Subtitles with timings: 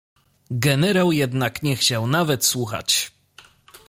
[0.51, 3.11] "Generał jednak nie chciał nawet słuchać!"